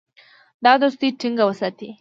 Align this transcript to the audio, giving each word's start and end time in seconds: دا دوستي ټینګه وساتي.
دا 0.65 0.71
دوستي 0.81 1.07
ټینګه 1.19 1.43
وساتي. 1.47 1.87